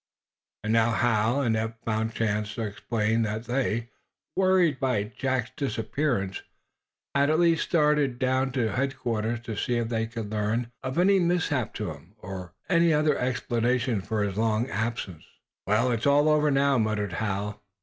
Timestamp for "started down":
7.61-8.51